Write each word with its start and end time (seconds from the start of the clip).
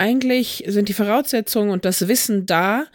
eigentlich 0.00 0.64
sind 0.66 0.88
die 0.88 0.94
Voraussetzungen 0.94 1.70
und 1.70 1.84
das 1.84 2.08
Wissen 2.08 2.46
da, 2.46 2.86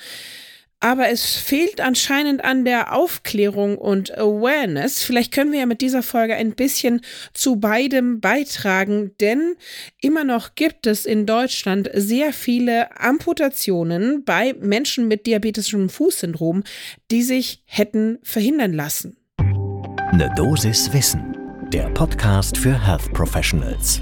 aber 0.80 1.10
es 1.10 1.36
fehlt 1.36 1.80
anscheinend 1.82 2.44
an 2.44 2.66
der 2.66 2.94
Aufklärung 2.94 3.78
und 3.78 4.16
Awareness. 4.18 5.04
Vielleicht 5.04 5.32
können 5.32 5.52
wir 5.52 5.60
ja 5.60 5.66
mit 5.66 5.82
dieser 5.82 6.04
Folge 6.04 6.36
ein 6.36 6.54
bisschen 6.54 7.02
zu 7.34 7.56
beidem 7.56 8.20
beitragen, 8.20 9.12
denn 9.20 9.56
immer 10.02 10.24
noch 10.24 10.56
gibt 10.56 10.86
es 10.86 11.06
in 11.06 11.26
Deutschland 11.26 11.90
sehr 11.94 12.34
viele 12.34 13.00
Amputationen 13.00 14.26
bei 14.26 14.54
Menschen 14.60 15.08
mit 15.08 15.26
diabetischem 15.26 15.90
Fußsyndrom, 15.90 16.64
die 17.10 17.24
sich 17.24 17.64
hätten 17.66 18.20
verhindern 18.22 18.74
lassen. 18.74 19.18
Eine 19.38 20.32
Dosis 20.36 20.92
Wissen, 20.94 21.36
der 21.72 21.90
Podcast 21.90 22.58
für 22.58 22.86
Health 22.86 23.12
Professionals. 23.14 24.02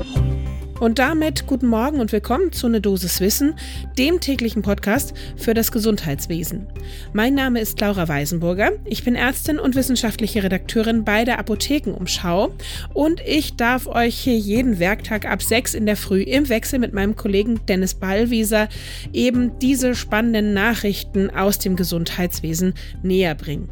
Und 0.83 0.99
damit 0.99 1.47
guten 1.47 1.67
Morgen 1.67 2.01
und 2.01 2.11
willkommen 2.11 2.51
zu 2.51 2.67
Ne 2.67 2.81
Dosis 2.81 3.21
Wissen, 3.21 3.55
dem 3.97 4.19
täglichen 4.19 4.63
Podcast 4.63 5.13
für 5.37 5.53
das 5.53 5.71
Gesundheitswesen. 5.71 6.67
Mein 7.13 7.35
Name 7.35 7.61
ist 7.61 7.79
Laura 7.79 8.09
Weisenburger. 8.09 8.73
Ich 8.83 9.05
bin 9.05 9.15
Ärztin 9.15 9.59
und 9.59 9.75
wissenschaftliche 9.75 10.43
Redakteurin 10.43 11.05
bei 11.05 11.23
der 11.23 11.39
Apothekenumschau 11.39 12.51
und 12.93 13.21
ich 13.25 13.55
darf 13.55 13.87
euch 13.87 14.15
hier 14.19 14.37
jeden 14.37 14.77
Werktag 14.77 15.25
ab 15.25 15.41
6 15.41 15.73
in 15.73 15.85
der 15.85 15.95
Früh 15.95 16.21
im 16.21 16.49
Wechsel 16.49 16.79
mit 16.79 16.93
meinem 16.93 17.15
Kollegen 17.15 17.65
Dennis 17.65 17.93
Ballwieser 17.93 18.67
eben 19.13 19.57
diese 19.59 19.95
spannenden 19.95 20.53
Nachrichten 20.53 21.29
aus 21.29 21.59
dem 21.59 21.77
Gesundheitswesen 21.77 22.73
näher 23.03 23.35
bringen. 23.35 23.69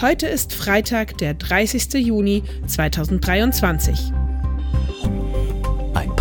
Heute 0.00 0.28
ist 0.28 0.54
Freitag, 0.54 1.18
der 1.18 1.34
30. 1.34 1.94
Juni 1.94 2.44
2023. 2.68 4.12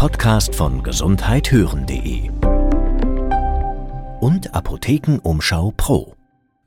Podcast 0.06 0.54
von 0.54 0.84
gesundheithören.de 0.84 2.30
und 4.20 4.54
Apothekenumschau 4.54 5.74
Pro. 5.76 6.14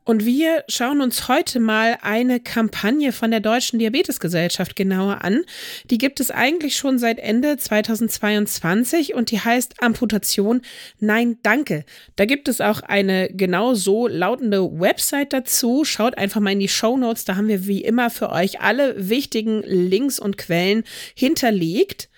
Und 0.02 0.24
wir 0.24 0.64
schauen 0.66 1.00
uns 1.00 1.28
heute 1.28 1.60
mal 1.60 1.98
eine 2.02 2.40
Kampagne 2.40 3.12
von 3.12 3.30
der 3.30 3.38
Deutschen 3.38 3.78
Diabetesgesellschaft 3.78 4.74
genauer 4.74 5.22
an. 5.22 5.44
Die 5.88 5.98
gibt 5.98 6.18
es 6.18 6.32
eigentlich 6.32 6.76
schon 6.76 6.98
seit 6.98 7.20
Ende 7.20 7.56
2022 7.56 9.14
und 9.14 9.30
die 9.30 9.38
heißt 9.38 9.84
Amputation 9.84 10.62
Nein 10.98 11.38
Danke. 11.44 11.84
Da 12.16 12.24
gibt 12.24 12.48
es 12.48 12.60
auch 12.60 12.80
eine 12.80 13.28
genau 13.32 13.74
so 13.74 14.08
lautende 14.08 14.80
Website 14.80 15.32
dazu. 15.32 15.84
Schaut 15.84 16.18
einfach 16.18 16.40
mal 16.40 16.54
in 16.54 16.58
die 16.58 16.66
Show 16.66 16.96
Notes. 16.96 17.24
Da 17.24 17.36
haben 17.36 17.46
wir 17.46 17.68
wie 17.68 17.82
immer 17.82 18.10
für 18.10 18.30
euch 18.30 18.60
alle 18.60 19.08
wichtigen 19.08 19.62
Links 19.62 20.18
und 20.18 20.38
Quellen 20.38 20.82
hinterlegt. 21.14 22.08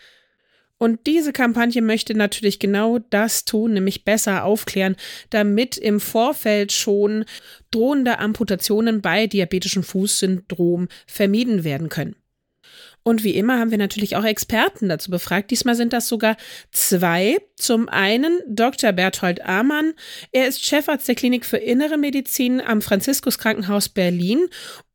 Und 0.82 1.06
diese 1.06 1.34
Kampagne 1.34 1.82
möchte 1.82 2.14
natürlich 2.14 2.58
genau 2.58 3.00
das 3.10 3.44
tun, 3.44 3.74
nämlich 3.74 4.06
besser 4.06 4.44
aufklären, 4.44 4.96
damit 5.28 5.76
im 5.76 6.00
Vorfeld 6.00 6.72
schon 6.72 7.26
drohende 7.70 8.18
Amputationen 8.18 9.02
bei 9.02 9.26
diabetischem 9.26 9.82
Fußsyndrom 9.82 10.88
vermieden 11.06 11.64
werden 11.64 11.90
können. 11.90 12.16
Und 13.02 13.24
wie 13.24 13.34
immer 13.34 13.58
haben 13.58 13.70
wir 13.70 13.78
natürlich 13.78 14.16
auch 14.16 14.24
Experten 14.24 14.88
dazu 14.88 15.10
befragt. 15.10 15.50
Diesmal 15.50 15.74
sind 15.74 15.92
das 15.92 16.08
sogar 16.08 16.38
zwei. 16.70 17.36
Zum 17.56 17.90
einen 17.90 18.40
Dr. 18.46 18.92
Berthold 18.92 19.44
Amann. 19.44 19.92
Er 20.32 20.48
ist 20.48 20.64
Chefarzt 20.64 21.08
der 21.08 21.14
Klinik 21.14 21.44
für 21.44 21.58
Innere 21.58 21.98
Medizin 21.98 22.60
am 22.62 22.80
Franziskus 22.80 23.38
Krankenhaus 23.38 23.90
Berlin 23.90 24.48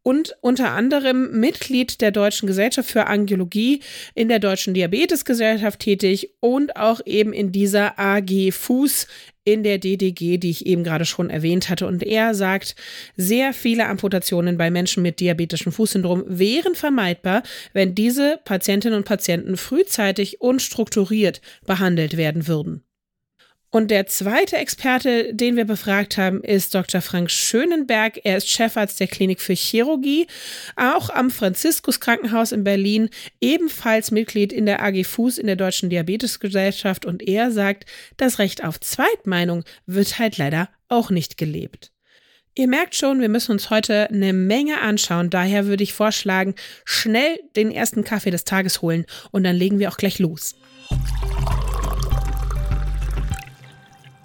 und 0.06 0.36
unter 0.42 0.72
anderem 0.72 1.32
Mitglied 1.40 2.00
der 2.00 2.12
Deutschen 2.12 2.46
Gesellschaft 2.46 2.92
für 2.92 3.08
Angiologie, 3.08 3.82
in 4.14 4.30
der 4.30 4.38
Deutschen 4.38 4.76
Diabetesgesellschaft 4.76 5.80
tätig 5.80 6.30
und 6.42 6.78
auch 6.78 7.02
eben 7.08 7.34
in 7.34 7.52
dieser 7.52 7.98
AG 7.98 8.52
Fuß 8.52 9.08
in 9.46 9.64
der 9.64 9.80
DDG, 9.80 10.38
die 10.38 10.52
ich 10.52 10.68
eben 10.68 10.84
gerade 10.84 11.06
schon 11.06 11.32
erwähnt 11.32 11.70
hatte. 11.70 11.88
Und 11.88 12.04
er 12.04 12.36
sagt, 12.36 12.76
sehr 13.18 13.52
viele 13.52 13.88
Amputationen 13.88 14.60
bei 14.60 14.70
Menschen 14.70 15.02
mit 15.02 15.20
diabetischem 15.20 15.72
Fußsyndrom 15.72 16.24
wären 16.28 16.76
vermeidbar, 16.76 17.42
wenn 17.74 17.96
diese 17.96 18.40
Patientinnen 18.46 18.98
und 18.98 19.06
Patienten 19.06 19.58
frühzeitig 19.58 20.40
und 20.40 20.62
strukturiert 20.62 21.42
behandelt 21.66 22.16
werden 22.16 22.48
würden. 22.48 22.84
Und 23.76 23.92
der 23.92 24.08
zweite 24.08 24.56
Experte, 24.56 25.34
den 25.34 25.58
wir 25.58 25.66
befragt 25.66 26.18
haben, 26.18 26.42
ist 26.42 26.74
Dr. 26.74 27.02
Frank 27.02 27.30
Schönenberg. 27.30 28.22
Er 28.24 28.38
ist 28.38 28.50
Chefarzt 28.50 29.02
der 29.02 29.08
Klinik 29.08 29.42
für 29.42 29.52
Chirurgie, 29.52 30.28
auch 30.78 31.10
am 31.10 31.30
Franziskus 31.30 32.00
Krankenhaus 32.00 32.54
in 32.54 32.64
Berlin, 32.64 33.10
ebenfalls 33.42 34.12
Mitglied 34.12 34.54
in 34.54 34.66
der 34.66 34.82
AG 34.82 35.04
Fuß 35.04 35.38
in 35.38 35.48
der 35.48 35.58
Deutschen 35.58 35.90
Diabetesgesellschaft. 35.90 37.06
Und 37.06 37.22
er 37.22 37.52
sagt, 37.52 37.86
das 38.16 38.40
Recht 38.40 38.64
auf 38.64 38.80
Zweitmeinung 38.80 39.66
wird 39.86 40.20
halt 40.20 40.38
leider 40.38 40.70
auch 40.88 41.10
nicht 41.10 41.38
gelebt. 41.38 41.92
Ihr 42.58 42.70
merkt 42.70 42.96
schon, 42.96 43.20
wir 43.20 43.28
müssen 43.28 43.52
uns 43.52 43.72
heute 43.72 44.10
eine 44.10 44.32
Menge 44.32 44.80
anschauen. 44.80 45.30
Daher 45.30 45.66
würde 45.66 45.84
ich 45.84 45.92
vorschlagen, 45.92 46.56
schnell 46.86 47.42
den 47.58 47.72
ersten 47.72 48.06
Kaffee 48.06 48.32
des 48.32 48.46
Tages 48.46 48.82
holen 48.82 49.06
und 49.32 49.44
dann 49.44 49.58
legen 49.58 49.80
wir 49.80 49.90
auch 49.90 49.98
gleich 49.98 50.18
los. 50.18 50.56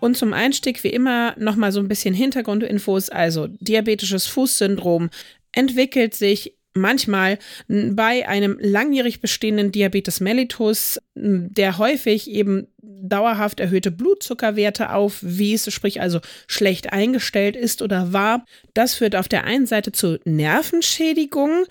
Und 0.00 0.16
zum 0.16 0.33
Einstieg 0.33 0.83
wie 0.83 0.88
immer 0.88 1.34
nochmal 1.38 1.72
so 1.72 1.81
ein 1.81 1.88
bisschen 1.88 2.15
Hintergrundinfos. 2.15 3.11
Also 3.11 3.47
diabetisches 3.49 4.27
Fußsyndrom 4.27 5.11
entwickelt 5.53 6.15
sich 6.15 6.55
manchmal 6.72 7.38
bei 7.69 8.28
einem 8.28 8.56
langjährig 8.61 9.21
bestehenden 9.21 9.72
Diabetes 9.72 10.21
mellitus, 10.21 11.00
der 11.15 11.78
häufig 11.78 12.31
eben 12.31 12.69
dauerhaft 12.83 13.61
erhöhte 13.61 13.91
Blutzuckerwerte 13.91 14.93
aufwies, 14.93 15.72
sprich 15.72 16.00
also 16.00 16.21
schlecht 16.47 16.93
eingestellt 16.93 17.56
ist 17.56 17.82
oder 17.82 18.12
war. 18.12 18.44
Das 18.75 18.94
führt 18.94 19.17
auf 19.17 19.27
der 19.28 19.44
einen 19.44 19.67
Seite 19.67 19.93
zu 19.93 20.21
Nervenschädigungen, 20.25 21.65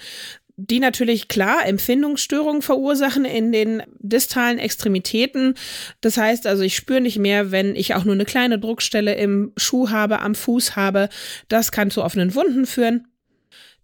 die 0.67 0.79
natürlich 0.79 1.29
klar 1.29 1.65
Empfindungsstörungen 1.65 2.61
verursachen 2.61 3.23
in 3.23 3.51
den 3.51 3.81
distalen 3.99 4.59
Extremitäten. 4.59 5.55
Das 6.01 6.17
heißt 6.17 6.45
also, 6.47 6.63
ich 6.63 6.75
spüre 6.75 7.01
nicht 7.01 7.17
mehr, 7.17 7.51
wenn 7.51 7.75
ich 7.75 7.95
auch 7.95 8.03
nur 8.03 8.13
eine 8.13 8.25
kleine 8.25 8.59
Druckstelle 8.59 9.15
im 9.15 9.53
Schuh 9.55 9.89
habe, 9.89 10.19
am 10.19 10.35
Fuß 10.35 10.75
habe. 10.75 11.09
Das 11.47 11.71
kann 11.71 11.91
zu 11.91 12.03
offenen 12.03 12.35
Wunden 12.35 12.65
führen. 12.65 13.07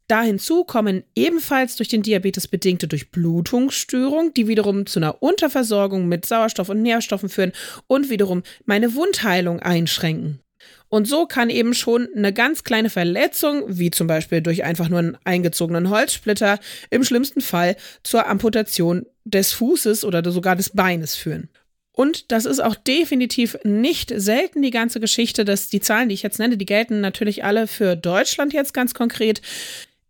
Da 0.07 0.21
hinzu 0.21 0.65
kommen 0.65 1.03
ebenfalls 1.15 1.77
durch 1.77 1.89
den 1.89 2.03
Diabetes 2.03 2.47
bedingte 2.47 2.87
Durchblutungsstörungen, 2.87 4.33
die 4.33 4.47
wiederum 4.47 4.85
zu 4.85 4.99
einer 4.99 5.23
Unterversorgung 5.23 6.07
mit 6.07 6.25
Sauerstoff 6.25 6.69
und 6.69 6.81
Nährstoffen 6.83 7.29
führen 7.29 7.53
und 7.87 8.09
wiederum 8.09 8.43
meine 8.65 8.93
Wundheilung 8.93 9.61
einschränken. 9.61 10.41
Und 10.89 11.07
so 11.07 11.25
kann 11.25 11.49
eben 11.49 11.73
schon 11.73 12.07
eine 12.15 12.31
ganz 12.31 12.63
kleine 12.63 12.89
Verletzung, 12.89 13.63
wie 13.67 13.91
zum 13.91 14.07
Beispiel 14.07 14.41
durch 14.41 14.63
einfach 14.63 14.89
nur 14.89 14.99
einen 14.99 15.17
eingezogenen 15.23 15.89
Holzsplitter, 15.89 16.59
im 16.89 17.03
schlimmsten 17.03 17.41
Fall 17.41 17.75
zur 18.03 18.27
Amputation 18.27 19.05
des 19.23 19.51
Fußes 19.53 20.05
oder 20.05 20.29
sogar 20.31 20.55
des 20.55 20.69
Beines 20.69 21.15
führen. 21.15 21.49
Und 21.91 22.31
das 22.31 22.45
ist 22.45 22.59
auch 22.59 22.75
definitiv 22.75 23.57
nicht 23.63 24.11
selten 24.15 24.61
die 24.61 24.71
ganze 24.71 24.99
Geschichte, 24.99 25.45
dass 25.45 25.69
die 25.69 25.79
Zahlen, 25.79 26.09
die 26.09 26.15
ich 26.15 26.23
jetzt 26.23 26.39
nenne, 26.39 26.57
die 26.57 26.65
gelten 26.65 26.99
natürlich 26.99 27.43
alle 27.45 27.67
für 27.67 27.95
Deutschland 27.95 28.53
jetzt 28.53 28.73
ganz 28.73 28.93
konkret. 28.93 29.41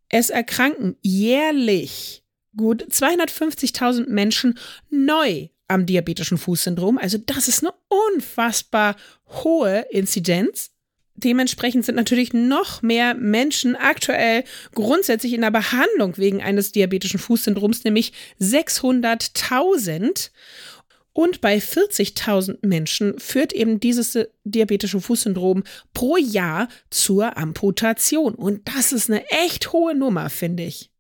Es 0.10 0.32
erkranken 0.32 0.96
jährlich 1.02 2.24
gut 2.58 2.84
250.000 2.90 4.10
Menschen 4.10 4.58
neu 4.90 5.50
am 5.68 5.86
diabetischen 5.86 6.38
Fußsyndrom. 6.38 6.98
Also 6.98 7.18
das 7.18 7.48
ist 7.48 7.64
eine 7.64 7.74
unfassbar 8.14 8.96
hohe 9.44 9.86
Inzidenz. 9.90 10.72
Dementsprechend 11.18 11.86
sind 11.86 11.96
natürlich 11.96 12.34
noch 12.34 12.82
mehr 12.82 13.14
Menschen 13.16 13.76
aktuell 13.76 14.44
grundsätzlich 14.74 15.34
in 15.34 15.42
der 15.42 15.52
Behandlung 15.52 16.18
wegen 16.18 16.42
eines 16.44 16.74
diabetischen 16.74 17.20
Fußsyndroms, 17.20 17.86
nämlich 17.86 18.12
600.000. 18.42 20.32
Und 21.14 21.40
bei 21.40 21.60
40.000 21.60 22.68
Menschen 22.68 23.18
führt 23.20 23.54
eben 23.54 23.80
dieses 23.80 24.20
diabetische 24.44 25.00
Fußsyndrom 25.00 25.64
pro 25.94 26.18
Jahr 26.18 26.68
zur 26.90 27.38
Amputation. 27.38 28.36
Und 28.36 28.68
das 28.76 28.92
ist 28.92 29.10
eine 29.10 29.26
echt 29.30 29.72
hohe 29.72 29.96
Nummer, 29.96 30.30
finde 30.30 30.64
ich. 30.64 30.92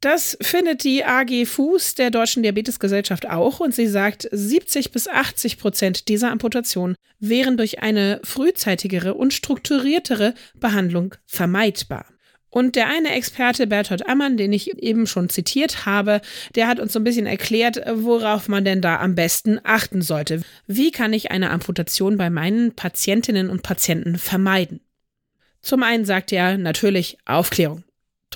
Das 0.00 0.36
findet 0.42 0.84
die 0.84 1.04
AG 1.04 1.46
Fuß 1.46 1.94
der 1.94 2.10
Deutschen 2.10 2.42
Diabetesgesellschaft 2.42 3.28
auch 3.28 3.60
und 3.60 3.74
sie 3.74 3.86
sagt, 3.86 4.28
70 4.30 4.92
bis 4.92 5.08
80 5.08 5.58
Prozent 5.58 6.08
dieser 6.08 6.30
Amputationen 6.30 6.96
wären 7.18 7.56
durch 7.56 7.80
eine 7.82 8.20
frühzeitigere 8.22 9.14
und 9.14 9.32
strukturiertere 9.32 10.34
Behandlung 10.54 11.14
vermeidbar. 11.24 12.06
Und 12.50 12.76
der 12.76 12.88
eine 12.88 13.14
Experte, 13.14 13.66
Bertolt 13.66 14.08
Ammann, 14.08 14.36
den 14.36 14.52
ich 14.52 14.82
eben 14.82 15.06
schon 15.06 15.28
zitiert 15.28 15.84
habe, 15.84 16.20
der 16.54 16.68
hat 16.68 16.80
uns 16.80 16.92
so 16.92 17.00
ein 17.00 17.04
bisschen 17.04 17.26
erklärt, 17.26 17.82
worauf 17.92 18.48
man 18.48 18.64
denn 18.64 18.80
da 18.80 18.98
am 19.00 19.14
besten 19.14 19.60
achten 19.62 20.00
sollte. 20.00 20.42
Wie 20.66 20.90
kann 20.90 21.12
ich 21.12 21.30
eine 21.30 21.50
Amputation 21.50 22.16
bei 22.16 22.30
meinen 22.30 22.72
Patientinnen 22.74 23.50
und 23.50 23.62
Patienten 23.62 24.16
vermeiden? 24.16 24.80
Zum 25.60 25.82
einen 25.82 26.04
sagt 26.04 26.32
er 26.32 26.56
natürlich 26.56 27.18
Aufklärung 27.26 27.82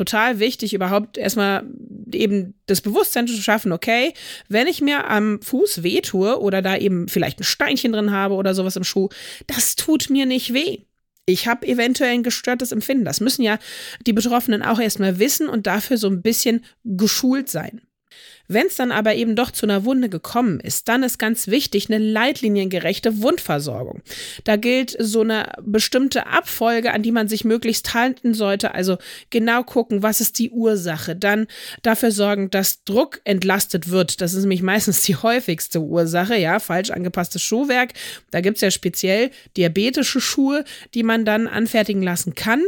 total 0.00 0.38
wichtig, 0.38 0.72
überhaupt 0.72 1.18
erstmal 1.18 1.62
eben 2.10 2.54
das 2.64 2.80
Bewusstsein 2.80 3.28
zu 3.28 3.34
schaffen, 3.34 3.70
okay, 3.70 4.14
wenn 4.48 4.66
ich 4.66 4.80
mir 4.80 5.10
am 5.10 5.42
Fuß 5.42 5.82
wehtue 5.82 6.40
oder 6.40 6.62
da 6.62 6.74
eben 6.78 7.06
vielleicht 7.06 7.38
ein 7.38 7.44
Steinchen 7.44 7.92
drin 7.92 8.10
habe 8.10 8.34
oder 8.34 8.54
sowas 8.54 8.76
im 8.76 8.84
Schuh, 8.84 9.10
das 9.46 9.76
tut 9.76 10.08
mir 10.08 10.24
nicht 10.24 10.54
weh. 10.54 10.78
Ich 11.26 11.46
habe 11.46 11.68
eventuell 11.68 12.14
ein 12.14 12.22
gestörtes 12.22 12.72
Empfinden. 12.72 13.04
Das 13.04 13.20
müssen 13.20 13.42
ja 13.42 13.58
die 14.06 14.14
Betroffenen 14.14 14.62
auch 14.62 14.80
erstmal 14.80 15.18
wissen 15.18 15.50
und 15.50 15.66
dafür 15.66 15.98
so 15.98 16.08
ein 16.08 16.22
bisschen 16.22 16.64
geschult 16.82 17.50
sein. 17.50 17.82
Wenn 18.52 18.66
es 18.66 18.74
dann 18.74 18.90
aber 18.90 19.14
eben 19.14 19.36
doch 19.36 19.52
zu 19.52 19.64
einer 19.64 19.84
Wunde 19.84 20.08
gekommen 20.08 20.58
ist, 20.58 20.88
dann 20.88 21.04
ist 21.04 21.18
ganz 21.18 21.46
wichtig 21.46 21.88
eine 21.88 22.04
leitliniengerechte 22.04 23.22
Wundversorgung. 23.22 24.02
Da 24.42 24.56
gilt 24.56 24.96
so 24.98 25.20
eine 25.20 25.52
bestimmte 25.62 26.26
Abfolge, 26.26 26.92
an 26.92 27.04
die 27.04 27.12
man 27.12 27.28
sich 27.28 27.44
möglichst 27.44 27.94
halten 27.94 28.34
sollte. 28.34 28.74
Also 28.74 28.98
genau 29.30 29.62
gucken, 29.62 30.02
was 30.02 30.20
ist 30.20 30.40
die 30.40 30.50
Ursache. 30.50 31.14
Dann 31.14 31.46
dafür 31.82 32.10
sorgen, 32.10 32.50
dass 32.50 32.82
Druck 32.82 33.20
entlastet 33.22 33.88
wird. 33.88 34.20
Das 34.20 34.34
ist 34.34 34.40
nämlich 34.40 34.62
meistens 34.62 35.02
die 35.02 35.14
häufigste 35.14 35.80
Ursache, 35.80 36.36
ja, 36.36 36.58
falsch 36.58 36.90
angepasstes 36.90 37.42
Schuhwerk. 37.42 37.92
Da 38.32 38.40
gibt 38.40 38.56
es 38.56 38.62
ja 38.62 38.72
speziell 38.72 39.30
diabetische 39.56 40.20
Schuhe, 40.20 40.64
die 40.94 41.04
man 41.04 41.24
dann 41.24 41.46
anfertigen 41.46 42.02
lassen 42.02 42.34
kann. 42.34 42.64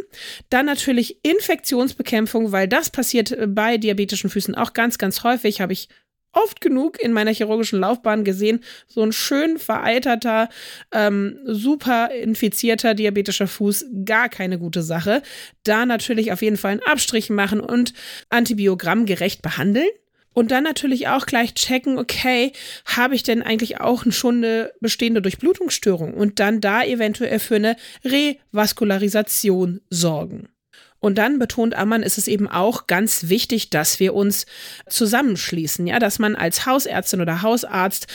Dann 0.49 0.67
natürlich 0.67 1.17
Infektionsbekämpfung, 1.25 2.53
weil 2.53 2.69
das 2.69 2.91
passiert 2.91 3.37
bei 3.49 3.79
diabetischen 3.79 4.31
Füßen 4.31 4.55
auch 4.55 4.75
ganz, 4.75 4.97
ganz 4.99 5.25
häufig. 5.25 5.61
Habe 5.61 5.72
habe 5.73 5.75
ich 5.75 5.89
oft 6.35 6.61
genug 6.61 6.99
in 7.03 7.13
meiner 7.13 7.33
chirurgischen 7.33 7.81
Laufbahn 7.81 8.25
gesehen. 8.25 8.61
So 8.89 9.03
ein 9.03 9.13
schön 9.13 9.59
vereiterter, 9.59 10.49
ähm, 10.93 11.39
super 11.45 12.11
infizierter 12.11 12.95
diabetischer 12.95 13.47
Fuß, 13.47 13.87
gar 14.05 14.29
keine 14.29 14.59
gute 14.59 14.83
Sache. 14.83 15.23
Da 15.65 15.85
natürlich 15.85 16.33
auf 16.33 16.43
jeden 16.43 16.57
Fall 16.57 16.73
einen 16.73 16.83
Abstrich 16.83 17.29
machen 17.29 17.61
und 17.61 17.93
Antibiogramm 18.31 19.07
gerecht 19.07 19.43
behandeln. 19.43 19.89
Und 20.35 20.51
dann 20.51 20.65
natürlich 20.65 21.09
auch 21.09 21.27
gleich 21.27 21.53
checken, 21.53 21.99
okay, 21.99 22.53
habe 22.87 23.15
ich 23.15 23.23
denn 23.23 23.43
eigentlich 23.43 23.83
auch 23.83 24.05
schon 24.09 24.37
eine 24.37 24.73
bestehende 24.81 25.21
Durchblutungsstörung? 25.21 26.15
Und 26.15 26.41
dann 26.41 26.63
da 26.63 26.83
eventuell 26.83 27.39
für 27.39 27.57
eine 27.57 27.77
Revaskularisation 28.03 29.83
sorgen. 29.91 30.49
Und 31.03 31.19
dann 31.19 31.39
betont 31.41 31.75
Ammann, 31.75 32.05
ist 32.05 32.17
es 32.17 32.29
eben 32.29 32.47
auch 32.49 32.87
ganz 32.87 33.29
wichtig, 33.29 33.71
dass 33.71 33.99
wir 33.99 34.15
uns 34.15 34.47
zusammenschließen, 34.89 35.89
ja, 35.89 35.99
dass 35.99 36.21
man 36.21 36.37
als 36.37 36.65
Hausärztin 36.65 37.21
oder 37.21 37.43
Hausarzt 37.43 38.07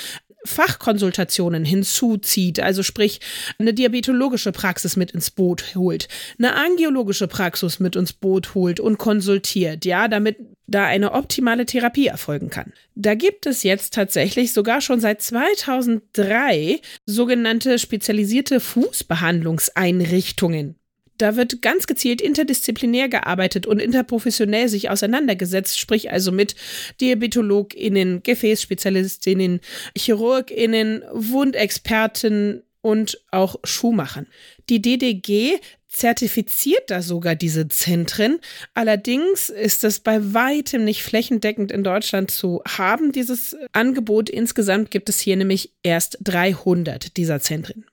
Fachkonsultationen 0.45 1.65
hinzuzieht, 1.65 2.61
also 2.61 2.83
sprich 2.83 3.19
eine 3.59 3.73
diabetologische 3.73 4.53
Praxis 4.53 4.95
mit 4.95 5.11
ins 5.11 5.31
Boot 5.31 5.75
holt, 5.75 6.07
eine 6.39 6.55
angiologische 6.55 7.27
Praxis 7.27 7.81
mit 7.81 7.97
ins 7.97 8.13
Boot 8.13 8.55
holt 8.55 8.79
und 8.79 8.97
konsultiert, 8.97 9.83
ja, 9.83 10.07
damit 10.07 10.37
da 10.65 10.85
eine 10.85 11.11
optimale 11.11 11.65
Therapie 11.65 12.07
erfolgen 12.07 12.49
kann. 12.49 12.71
Da 12.95 13.15
gibt 13.15 13.45
es 13.45 13.63
jetzt 13.63 13.93
tatsächlich 13.93 14.53
sogar 14.53 14.79
schon 14.79 15.01
seit 15.01 15.21
2003 15.21 16.79
sogenannte 17.05 17.79
spezialisierte 17.79 18.61
Fußbehandlungseinrichtungen. 18.61 20.76
Da 21.17 21.35
wird 21.35 21.61
ganz 21.61 21.87
gezielt 21.87 22.21
interdisziplinär 22.21 23.09
gearbeitet 23.09 23.65
und 23.65 23.79
interprofessionell 23.79 24.69
sich 24.69 24.89
auseinandergesetzt, 24.89 25.79
sprich 25.79 26.11
also 26.11 26.31
mit 26.31 26.55
DiabetologInnen, 27.01 28.23
Gefäßspezialistinnen, 28.23 29.61
ChirurgInnen, 29.97 31.03
Wundexperten 31.11 32.63
und 32.81 33.19
auch 33.31 33.57
Schuhmachern. 33.63 34.27
Die 34.69 34.81
DDG 34.81 35.59
zertifiziert 35.89 36.89
da 36.91 37.01
sogar 37.01 37.35
diese 37.35 37.67
Zentren. 37.69 38.39
Allerdings 38.73 39.49
ist 39.49 39.83
es 39.83 39.99
bei 39.99 40.33
weitem 40.33 40.83
nicht 40.83 41.01
flächendeckend 41.01 41.71
in 41.71 41.83
Deutschland 41.83 42.29
zu 42.29 42.61
haben, 42.67 43.11
dieses 43.11 43.55
Angebot. 43.71 44.29
Insgesamt 44.29 44.91
gibt 44.91 45.09
es 45.09 45.19
hier 45.19 45.37
nämlich 45.37 45.73
erst 45.83 46.17
300 46.21 47.17
dieser 47.17 47.39
Zentren. 47.39 47.85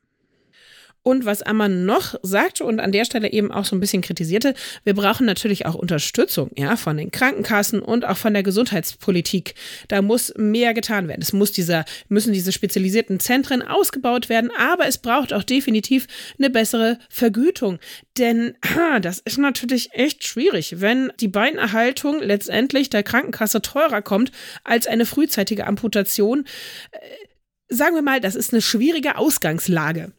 Und 1.04 1.26
was 1.26 1.42
Ammann 1.42 1.84
noch 1.84 2.14
sagte 2.22 2.64
und 2.64 2.80
an 2.80 2.90
der 2.90 3.04
Stelle 3.04 3.30
eben 3.30 3.52
auch 3.52 3.66
so 3.66 3.76
ein 3.76 3.80
bisschen 3.80 4.00
kritisierte, 4.00 4.54
wir 4.84 4.94
brauchen 4.94 5.26
natürlich 5.26 5.66
auch 5.66 5.74
Unterstützung, 5.74 6.50
ja, 6.56 6.76
von 6.76 6.96
den 6.96 7.10
Krankenkassen 7.10 7.82
und 7.82 8.06
auch 8.06 8.16
von 8.16 8.32
der 8.32 8.42
Gesundheitspolitik. 8.42 9.54
Da 9.88 10.00
muss 10.00 10.32
mehr 10.36 10.72
getan 10.72 11.06
werden. 11.06 11.20
Es 11.20 11.34
muss 11.34 11.52
dieser, 11.52 11.84
müssen 12.08 12.32
diese 12.32 12.52
spezialisierten 12.52 13.20
Zentren 13.20 13.60
ausgebaut 13.60 14.30
werden, 14.30 14.50
aber 14.58 14.86
es 14.86 14.96
braucht 14.96 15.34
auch 15.34 15.42
definitiv 15.42 16.06
eine 16.38 16.48
bessere 16.48 16.98
Vergütung. 17.10 17.80
Denn 18.16 18.54
ah, 18.62 18.98
das 18.98 19.18
ist 19.18 19.36
natürlich 19.36 19.90
echt 19.92 20.24
schwierig, 20.24 20.80
wenn 20.80 21.12
die 21.20 21.28
Beinerhaltung 21.28 22.22
letztendlich 22.22 22.88
der 22.88 23.02
Krankenkasse 23.02 23.60
teurer 23.60 24.00
kommt 24.00 24.32
als 24.64 24.86
eine 24.86 25.04
frühzeitige 25.04 25.66
Amputation. 25.66 26.46
Äh, 26.92 26.98
sagen 27.68 27.94
wir 27.94 28.02
mal, 28.02 28.22
das 28.22 28.36
ist 28.36 28.54
eine 28.54 28.62
schwierige 28.62 29.18
Ausgangslage. 29.18 30.12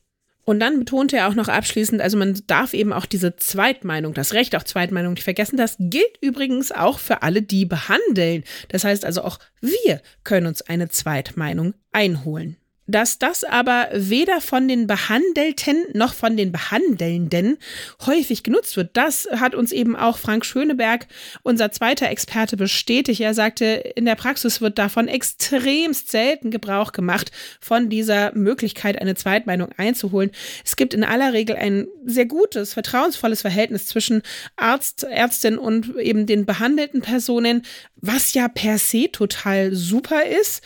Und 0.46 0.60
dann 0.60 0.78
betonte 0.80 1.18
er 1.18 1.28
auch 1.28 1.34
noch 1.34 1.48
abschließend, 1.48 2.02
also 2.02 2.18
man 2.18 2.40
darf 2.46 2.76
eben 2.76 2.94
auch 2.94 3.08
diese 3.08 3.36
Zweitmeinung, 3.36 4.14
das 4.14 4.34
Recht 4.34 4.56
auf 4.56 4.64
Zweitmeinung 4.64 5.14
nicht 5.14 5.24
vergessen. 5.24 5.58
Das 5.58 5.76
gilt 5.80 6.18
übrigens 6.22 6.72
auch 6.72 7.00
für 7.00 7.24
alle, 7.24 7.42
die 7.42 7.66
behandeln. 7.66 8.44
Das 8.70 8.84
heißt 8.84 9.06
also 9.06 9.24
auch 9.24 9.40
wir 9.60 10.02
können 10.24 10.46
uns 10.46 10.62
eine 10.62 10.88
Zweitmeinung 10.88 11.74
einholen. 11.92 12.58
Dass 12.88 13.18
das 13.18 13.44
aber 13.44 13.90
weder 13.94 14.42
von 14.42 14.68
den 14.68 14.86
Behandelten 14.86 15.86
noch 15.94 16.14
von 16.14 16.38
den 16.38 16.52
Behandelnden 16.52 17.58
häufig 18.06 18.44
genutzt 18.44 18.78
wird, 18.78 18.92
das 18.94 19.28
hat 19.32 19.56
uns 19.56 19.72
eben 19.72 19.96
auch 19.96 20.20
Frank 20.20 20.46
Schöneberg, 20.46 21.08
unser 21.42 21.72
zweiter 21.72 22.10
Experte, 22.10 22.58
bestätigt. 22.58 23.22
Er 23.22 23.34
sagte, 23.34 23.66
in 23.66 24.06
der 24.06 24.16
Praxis 24.16 24.62
wird 24.62 24.78
davon 24.78 25.08
extremst 25.08 26.12
selten 26.12 26.52
Gebrauch 26.52 26.92
gemacht, 26.92 27.32
von 27.60 27.90
dieser 27.90 28.36
Möglichkeit, 28.36 29.02
eine 29.02 29.16
Zweitmeinung 29.16 29.70
einzuholen. 29.78 30.30
Es 30.64 30.76
gibt 30.76 30.94
in 30.94 31.04
aller 31.04 31.34
Regel 31.34 31.56
ein 31.56 31.88
sehr 32.06 32.28
gutes, 32.28 32.74
vertrauensvolles 32.74 33.42
Verhältnis 33.42 33.88
zwischen 33.88 34.22
Arzt, 34.58 35.04
Ärztin 35.04 35.58
und 35.58 35.96
eben 35.98 36.28
den 36.28 36.46
behandelten 36.46 37.02
Personen, 37.02 37.64
was 37.96 38.36
ja 38.36 38.48
per 38.48 38.78
se 38.78 39.12
total 39.12 39.74
super 39.74 40.24
ist 40.26 40.62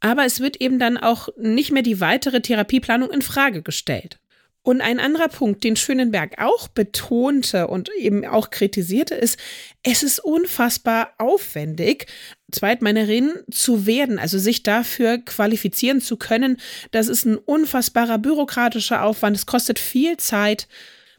aber 0.00 0.24
es 0.24 0.40
wird 0.40 0.60
eben 0.60 0.78
dann 0.78 0.96
auch 0.96 1.28
nicht 1.36 1.72
mehr 1.72 1.82
die 1.82 2.00
weitere 2.00 2.40
Therapieplanung 2.40 3.10
in 3.10 3.22
Frage 3.22 3.62
gestellt. 3.62 4.18
Und 4.62 4.82
ein 4.82 5.00
anderer 5.00 5.28
Punkt, 5.28 5.64
den 5.64 5.74
Schönenberg 5.74 6.34
auch 6.38 6.68
betonte 6.68 7.68
und 7.68 7.88
eben 7.98 8.26
auch 8.26 8.50
kritisierte, 8.50 9.14
ist, 9.14 9.38
es 9.82 10.02
ist 10.02 10.18
unfassbar 10.18 11.14
aufwendig, 11.16 12.06
Zweitmännerin 12.52 13.32
zu 13.50 13.86
werden, 13.86 14.18
also 14.18 14.38
sich 14.38 14.62
dafür 14.62 15.18
qualifizieren 15.18 16.02
zu 16.02 16.18
können. 16.18 16.58
Das 16.90 17.08
ist 17.08 17.24
ein 17.24 17.38
unfassbarer 17.38 18.18
bürokratischer 18.18 19.02
Aufwand. 19.02 19.34
Es 19.34 19.46
kostet 19.46 19.78
viel 19.78 20.18
Zeit. 20.18 20.68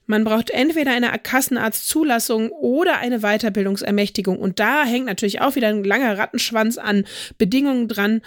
Man 0.06 0.24
braucht 0.24 0.52
entweder 0.52 0.92
eine 0.92 1.10
Kassenarztzulassung 1.18 2.52
oder 2.52 2.98
eine 3.00 3.22
Weiterbildungsermächtigung. 3.22 4.38
Und 4.38 4.60
da 4.60 4.84
hängt 4.84 5.06
natürlich 5.06 5.42
auch 5.42 5.56
wieder 5.56 5.70
ein 5.70 5.84
langer 5.84 6.18
Rattenschwanz 6.18 6.78
an 6.78 7.06
Bedingungen 7.38 7.88
dran. 7.88 8.22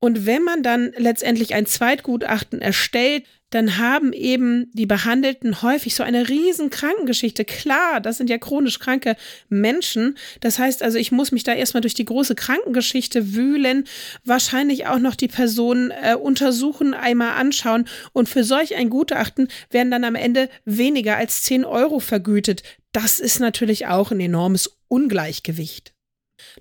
Und 0.00 0.26
wenn 0.26 0.42
man 0.42 0.62
dann 0.62 0.92
letztendlich 0.96 1.54
ein 1.54 1.66
Zweitgutachten 1.66 2.60
erstellt, 2.60 3.24
dann 3.50 3.78
haben 3.78 4.12
eben 4.12 4.70
die 4.74 4.86
Behandelten 4.86 5.62
häufig 5.62 5.94
so 5.94 6.02
eine 6.02 6.28
riesen 6.28 6.70
Krankengeschichte. 6.70 7.44
Klar, 7.44 8.00
das 8.00 8.18
sind 8.18 8.28
ja 8.28 8.36
chronisch 8.36 8.78
kranke 8.78 9.16
Menschen. 9.48 10.18
Das 10.40 10.58
heißt 10.58 10.82
also, 10.82 10.98
ich 10.98 11.12
muss 11.12 11.32
mich 11.32 11.44
da 11.44 11.54
erstmal 11.54 11.80
durch 11.80 11.94
die 11.94 12.04
große 12.04 12.34
Krankengeschichte 12.34 13.34
wühlen, 13.34 13.84
wahrscheinlich 14.24 14.86
auch 14.86 14.98
noch 14.98 15.14
die 15.14 15.28
Person 15.28 15.90
äh, 15.90 16.14
untersuchen, 16.14 16.92
einmal 16.92 17.40
anschauen. 17.40 17.88
Und 18.12 18.28
für 18.28 18.44
solch 18.44 18.76
ein 18.76 18.90
Gutachten 18.90 19.48
werden 19.70 19.90
dann 19.90 20.04
am 20.04 20.14
Ende 20.14 20.50
weniger 20.64 21.16
als 21.16 21.42
10 21.42 21.64
Euro 21.64 22.00
vergütet. 22.00 22.62
Das 22.92 23.18
ist 23.18 23.40
natürlich 23.40 23.86
auch 23.86 24.10
ein 24.10 24.20
enormes 24.20 24.78
Ungleichgewicht. 24.88 25.94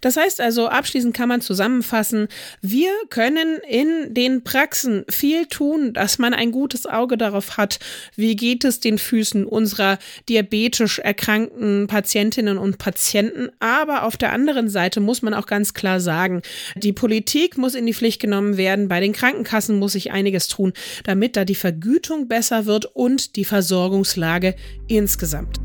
Das 0.02 0.18
heißt 0.18 0.42
also, 0.42 0.68
abschließend 0.68 1.16
kann 1.16 1.30
man 1.30 1.42
zusammenfassen, 1.42 2.28
wir 2.62 2.92
können 3.10 3.60
in 3.68 4.14
den 4.14 4.44
Praxen 4.44 5.06
viel 5.10 5.46
tun, 5.46 5.94
dass 5.94 6.20
man 6.20 6.34
ein 6.34 6.52
gutes 6.52 6.86
Auge 6.86 7.18
darauf 7.18 7.58
hat, 7.58 7.80
wie 8.16 8.36
geht 8.36 8.64
es 8.64 8.80
den 8.80 8.98
Füßen 8.98 9.46
unserer 9.46 10.00
diabetisch 10.30 11.00
erkrankten 11.00 11.88
Patientinnen 11.88 12.58
und 12.58 12.78
Patienten. 12.78 13.50
Aber 13.60 14.04
auf 14.04 14.18
der 14.18 14.34
anderen 14.34 14.70
Seite 14.70 15.00
muss 15.00 15.22
man 15.22 15.34
auch 15.34 15.46
ganz 15.46 15.74
klar 15.74 16.00
sagen, 16.00 16.42
die 16.76 16.94
Politik 16.94 17.58
muss 17.58 17.76
in 17.76 17.86
die 17.86 17.94
Pflicht 17.94 18.22
genommen 18.22 18.58
werden, 18.58 18.88
bei 18.88 19.00
den 19.00 19.14
Krankenkassen 19.14 19.80
muss 19.80 19.94
sich 19.94 20.12
einiges 20.12 20.48
tun, 20.48 20.74
damit 21.04 21.36
da 21.36 21.46
die 21.46 21.56
Vergütung 21.56 22.28
besser 22.28 22.66
wird 22.66 22.86
und 22.86 23.36
die 23.36 23.46
Versorgungslage 23.46 24.56
insgesamt. 24.88 25.60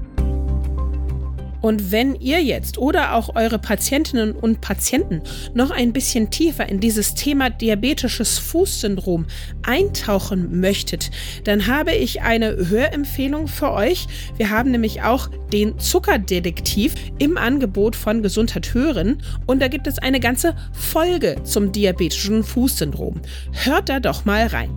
Und 1.62 1.92
wenn 1.92 2.16
ihr 2.16 2.42
jetzt 2.42 2.76
oder 2.76 3.14
auch 3.14 3.34
eure 3.36 3.58
Patientinnen 3.58 4.32
und 4.32 4.60
Patienten 4.60 5.22
noch 5.54 5.70
ein 5.70 5.92
bisschen 5.92 6.30
tiefer 6.30 6.68
in 6.68 6.80
dieses 6.80 7.14
Thema 7.14 7.48
diabetisches 7.50 8.38
Fußsyndrom 8.38 9.26
eintauchen 9.62 10.60
möchtet, 10.60 11.10
dann 11.44 11.68
habe 11.68 11.92
ich 11.92 12.20
eine 12.22 12.68
Hörempfehlung 12.68 13.46
für 13.46 13.72
euch. 13.72 14.06
Wir 14.36 14.50
haben 14.50 14.72
nämlich 14.72 15.02
auch 15.02 15.30
den 15.52 15.78
Zuckerdetektiv 15.78 16.94
im 17.18 17.38
Angebot 17.38 17.94
von 17.94 18.22
Gesundheit 18.22 18.74
hören 18.74 19.22
und 19.46 19.62
da 19.62 19.68
gibt 19.68 19.86
es 19.86 19.98
eine 19.98 20.18
ganze 20.18 20.56
Folge 20.72 21.36
zum 21.44 21.70
diabetischen 21.70 22.42
Fußsyndrom. 22.42 23.20
Hört 23.52 23.88
da 23.88 24.00
doch 24.00 24.24
mal 24.24 24.46
rein. 24.48 24.70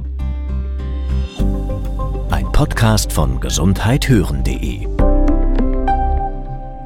Ein 2.30 2.52
Podcast 2.52 3.12
von 3.12 3.40
gesundheithören.de 3.40 4.95